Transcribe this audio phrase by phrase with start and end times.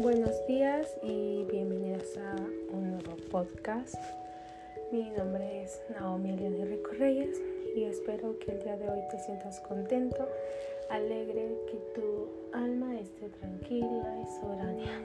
[0.00, 2.36] Buenos días y bienvenidas a
[2.74, 3.94] un nuevo podcast.
[4.90, 7.38] Mi nombre es Naomi Eliana Rico Reyes
[7.76, 10.26] y espero que el día de hoy te sientas contento,
[10.88, 15.02] alegre, que tu alma esté tranquila y soberana.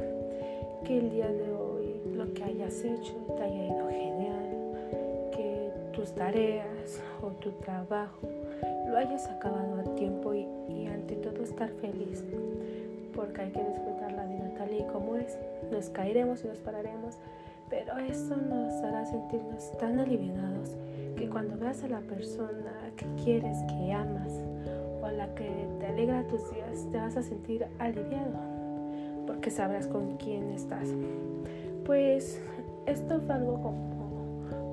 [0.85, 6.15] Que el día de hoy lo que hayas hecho te haya ido genial, que tus
[6.15, 8.29] tareas o tu trabajo
[8.87, 12.23] lo hayas acabado a tiempo y, y ante todo estar feliz
[13.17, 14.06] porque hay que disfrutar
[14.57, 15.37] tal y como es.
[15.71, 17.17] Nos caeremos y nos pararemos,
[17.69, 20.75] pero eso nos hará sentirnos tan aliviados
[21.15, 24.33] que cuando veas a la persona que quieres, que amas,
[25.01, 28.39] o a la que te alegra tus días, te vas a sentir aliviado,
[29.25, 30.89] porque sabrás con quién estás.
[31.85, 32.41] Pues
[32.85, 33.97] esto fue algo como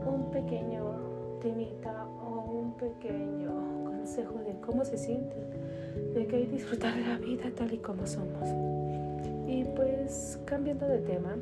[0.06, 5.36] un pequeño temita o un pequeño consejo de cómo se siente
[6.14, 8.48] de que disfrutar de la vida tal y como somos.
[9.46, 11.36] Y pues cambiando de tema,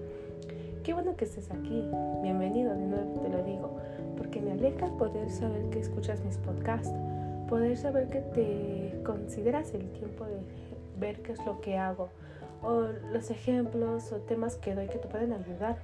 [0.82, 1.88] qué bueno que estés aquí.
[2.22, 3.78] Bienvenido de nuevo, te lo digo,
[4.16, 6.92] porque me alegra poder saber que escuchas mis podcasts,
[7.48, 10.40] poder saber que te consideras el tiempo de
[10.98, 12.08] ver qué es lo que hago,
[12.62, 15.76] o los ejemplos o temas que doy que te pueden ayudar.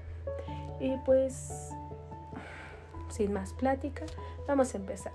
[0.80, 1.70] Y pues,
[3.10, 4.06] sin más plática,
[4.48, 5.12] vamos a empezar.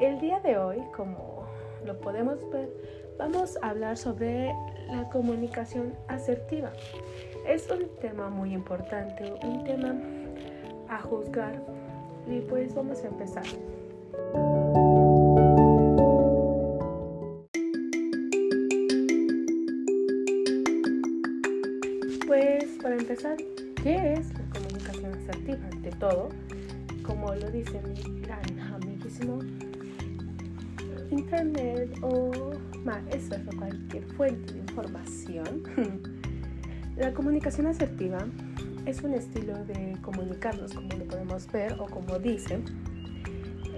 [0.00, 1.44] El día de hoy, como
[1.84, 2.70] lo podemos ver,
[3.18, 4.54] vamos a hablar sobre
[4.88, 6.72] la comunicación asertiva.
[7.46, 9.94] Es un tema muy importante, un tema
[10.88, 11.62] a juzgar
[12.26, 13.44] y pues vamos a empezar.
[22.26, 23.36] Pues para empezar,
[23.82, 25.58] ¿qué es la comunicación asertiva?
[25.72, 26.28] Ante todo,
[27.04, 29.38] como lo dice mi gran amiguísimo
[31.12, 32.52] internet o
[33.10, 35.62] eso es cualquier fuente de información.
[36.96, 38.18] La comunicación asertiva
[38.86, 42.64] es un estilo de comunicarnos, como lo podemos ver o como dicen.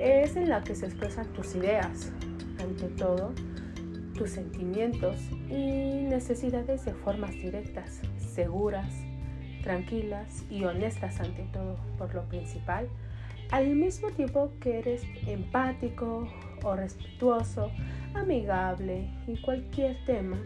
[0.01, 2.13] Es en la que se expresan tus ideas,
[2.61, 3.33] ante todo,
[4.17, 5.17] tus sentimientos
[5.49, 8.93] y necesidades de formas directas, seguras,
[9.63, 12.89] tranquilas y honestas ante todo, por lo principal,
[13.55, 16.27] al mismo tiempo que eres empático
[16.65, 17.71] o respetuoso,
[18.13, 20.39] amigable y cualquier tema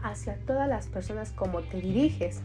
[0.00, 2.40] hacia todas las personas como te diriges.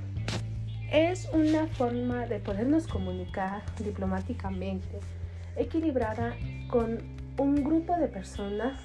[0.92, 5.02] Es una forma de podernos comunicar diplomáticamente,
[5.56, 6.36] equilibrada
[6.68, 6.98] con
[7.38, 8.82] un grupo de personas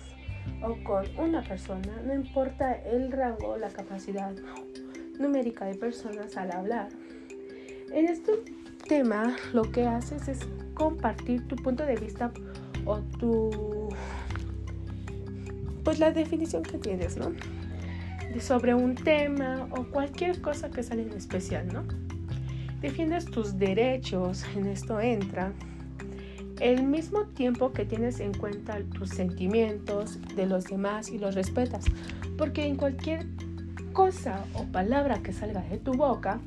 [0.62, 4.34] o con una persona, no importa el rango o la capacidad
[5.18, 6.90] numérica de personas al hablar.
[7.90, 8.32] En este
[8.84, 10.40] tema lo que haces es
[10.74, 12.30] compartir tu punto de vista
[12.84, 13.88] o tu
[15.82, 17.32] pues la definición que tienes, ¿no?
[18.40, 21.84] sobre un tema o cualquier cosa que sale en especial, ¿no?
[22.80, 25.52] Defiendes tus derechos, en esto entra
[26.60, 31.84] el mismo tiempo que tienes en cuenta tus sentimientos de los demás y los respetas,
[32.36, 33.26] porque en cualquier
[33.92, 36.40] cosa o palabra que salga de tu boca,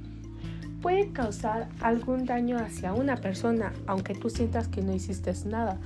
[0.81, 5.77] puede causar algún daño hacia una persona, aunque tú sientas que no hiciste nada.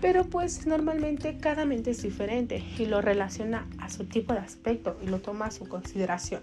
[0.00, 4.96] Pero pues normalmente cada mente es diferente y lo relaciona a su tipo de aspecto
[5.02, 6.42] y lo toma a su consideración.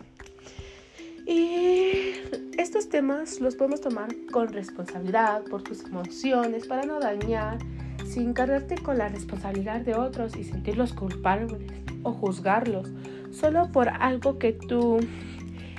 [1.26, 2.14] Y
[2.58, 7.58] estos temas los podemos tomar con responsabilidad por tus emociones para no dañar,
[8.06, 11.62] sin cargarte con la responsabilidad de otros y sentirlos culpables
[12.04, 12.90] o juzgarlos
[13.32, 15.00] solo por algo que tú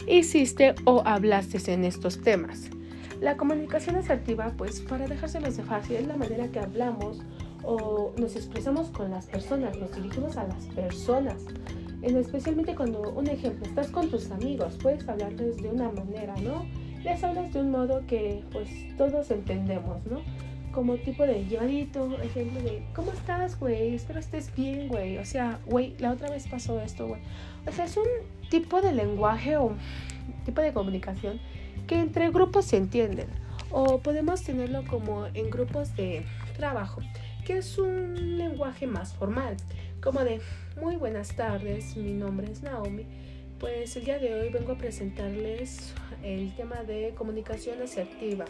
[0.07, 2.71] hiciste o hablaste en estos temas.
[3.21, 7.19] La comunicación asertiva, pues para dejárselos de fácil, es la manera que hablamos
[7.65, 11.45] o nos expresamos con las personas, nos dirigimos a las personas.
[12.03, 16.65] En especialmente cuando, un ejemplo, estás con tus amigos, puedes hablarles de una manera, ¿no?
[17.03, 20.21] Les hablas de un modo que pues todos entendemos, ¿no?
[20.79, 23.97] Como tipo de llevadito, ejemplo de, ¿cómo estás, güey?
[23.97, 25.19] Espero estés bien, güey.
[25.19, 27.21] O sea, güey, la otra vez pasó esto, güey.
[27.67, 28.07] O sea, es un
[28.49, 29.73] tipo de lenguaje o
[30.45, 31.41] tipo de comunicación
[31.89, 33.27] que entre grupos se entienden.
[33.73, 36.25] O podemos tenerlo como en grupos de
[36.57, 37.01] trabajo,
[37.45, 39.57] que es un lenguaje más formal,
[40.01, 40.41] como de
[40.81, 43.05] muy buenas tardes, mi nombre es Naomi.
[43.59, 48.45] Pues el día de hoy vengo a presentarles el tema de comunicación asertiva,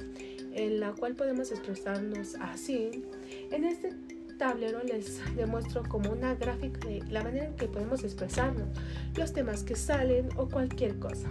[0.53, 3.05] en la cual podemos expresarnos así.
[3.51, 3.95] En este
[4.37, 8.69] tablero les demuestro como una gráfica de la manera en que podemos expresarnos,
[9.17, 11.29] los temas que salen o cualquier cosa.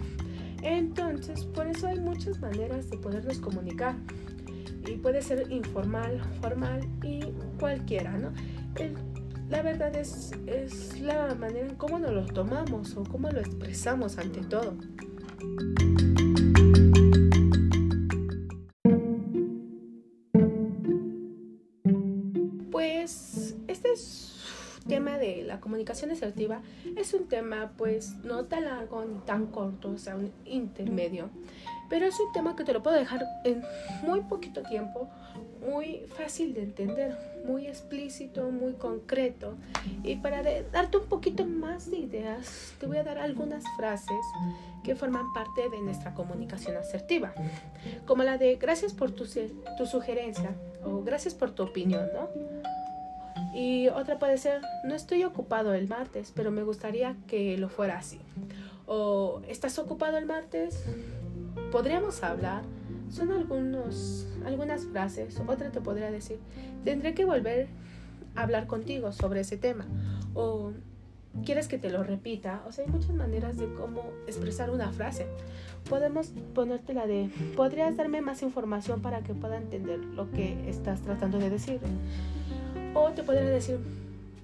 [0.62, 3.94] Entonces, por eso hay muchas maneras de podernos comunicar.
[4.88, 7.20] Y puede ser informal, formal y
[7.60, 8.32] cualquiera, ¿no?
[9.48, 14.18] La verdad es, es la manera en cómo nos lo tomamos o cómo lo expresamos
[14.18, 14.76] ante todo.
[22.70, 23.88] Pues este
[24.86, 26.62] tema de la comunicación asertiva
[26.96, 31.30] es un tema pues no tan largo ni tan corto, o sea, un intermedio,
[31.88, 33.62] pero es un tema que te lo puedo dejar en
[34.02, 35.08] muy poquito tiempo,
[35.68, 39.54] muy fácil de entender, muy explícito, muy concreto.
[40.02, 40.42] Y para
[40.72, 44.16] darte un poquito más de ideas, te voy a dar algunas frases
[44.82, 47.34] que forman parte de nuestra comunicación asertiva,
[48.06, 49.26] como la de gracias por tu,
[49.76, 50.54] tu sugerencia
[50.84, 52.28] o gracias por tu opinión, ¿no?
[53.54, 57.98] Y otra puede ser, no estoy ocupado el martes, pero me gustaría que lo fuera
[57.98, 58.20] así.
[58.86, 60.84] O, ¿estás ocupado el martes?
[61.72, 62.62] Podríamos hablar.
[63.10, 65.40] Son algunos, algunas frases.
[65.46, 66.38] Otra te podría decir,
[66.84, 67.68] tendré que volver
[68.34, 69.86] a hablar contigo sobre ese tema.
[70.34, 70.72] O,
[71.44, 72.62] ¿quieres que te lo repita?
[72.66, 75.26] O sea, hay muchas maneras de cómo expresar una frase.
[75.88, 81.00] Podemos ponerte la de, ¿podrías darme más información para que pueda entender lo que estás
[81.00, 81.80] tratando de decir?
[82.94, 83.78] O te podría decir,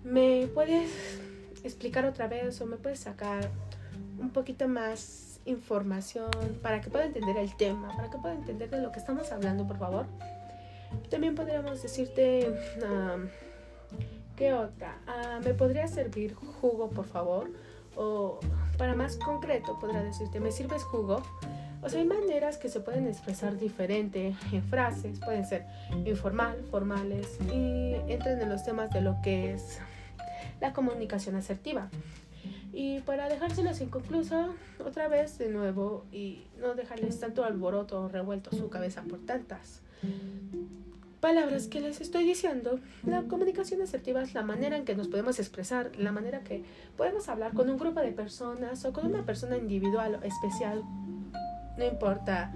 [0.05, 0.90] ¿me puedes
[1.64, 3.50] explicar otra vez o me puedes sacar
[4.19, 6.31] un poquito más información
[6.62, 9.67] para que pueda entender el tema, para que pueda entender de lo que estamos hablando,
[9.67, 10.06] por favor?
[11.11, 12.55] También podríamos decirte,
[14.37, 14.99] ¿qué otra?
[15.06, 17.50] Ah, ¿Me podría servir jugo, por favor?
[17.96, 18.41] O
[18.79, 21.23] para más concreto, podría decirte, ¿me sirves jugo?
[21.82, 25.67] O sea, hay maneras que se pueden expresar diferente en frases, pueden ser
[26.06, 29.81] informal, formales y entran en los temas de lo que es
[30.61, 31.91] la comunicación asertiva.
[32.75, 34.55] Y para dejárselos inconcluso,
[34.85, 39.81] otra vez de nuevo, y no dejarles tanto alboroto o revuelto su cabeza por tantas
[41.25, 45.38] palabras que les estoy diciendo, la comunicación asertiva es la manera en que nos podemos
[45.38, 46.62] expresar, la manera que
[46.99, 50.82] podemos hablar con un grupo de personas o con una persona individual o especial.
[51.79, 52.53] No importa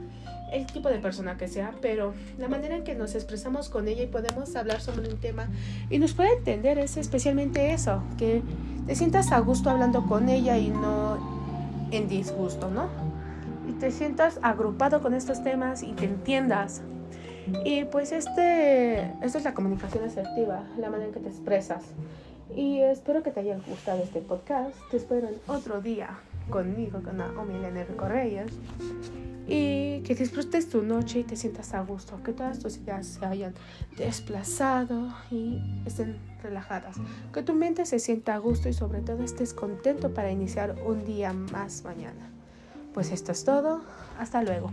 [0.52, 4.02] el tipo de persona que sea, pero la manera en que nos expresamos con ella
[4.02, 5.48] y podemos hablar sobre un tema
[5.90, 8.42] y nos puede entender es especialmente eso, que
[8.86, 12.88] te sientas a gusto hablando con ella y no en disgusto, ¿no?
[13.68, 16.82] Y te sientas agrupado con estos temas y te entiendas.
[17.64, 21.82] Y pues este, esto es la comunicación asertiva, la manera en que te expresas.
[22.54, 24.74] Y espero que te haya gustado este podcast.
[24.90, 26.18] Te espero en otro día
[26.48, 28.52] conmigo, con Naomi Elena Correyes.
[29.50, 33.24] Y que disfrutes tu noche y te sientas a gusto, que todas tus ideas se
[33.24, 33.54] hayan
[33.96, 36.96] desplazado y estén relajadas.
[37.32, 41.04] Que tu mente se sienta a gusto y sobre todo estés contento para iniciar un
[41.06, 42.30] día más mañana.
[42.92, 43.80] Pues esto es todo.
[44.18, 44.70] Hasta luego.